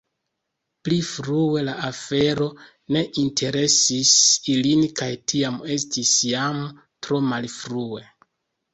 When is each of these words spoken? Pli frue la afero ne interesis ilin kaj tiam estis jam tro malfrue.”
Pli 0.87 0.95
frue 1.09 1.63
la 1.67 1.75
afero 1.89 2.47
ne 2.97 3.05
interesis 3.25 4.15
ilin 4.57 4.85
kaj 5.03 5.13
tiam 5.35 5.63
estis 5.79 6.19
jam 6.35 6.69
tro 6.83 7.25
malfrue.” 7.31 8.07